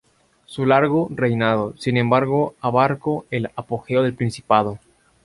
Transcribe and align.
Su 0.47 0.65
largo 0.65 1.09
reinado, 1.11 1.75
sin 1.77 1.95
embargo, 1.95 2.55
abarcó 2.59 3.27
el 3.29 3.51
apogeo 3.55 4.01
del 4.01 4.15
principado. 4.15 4.79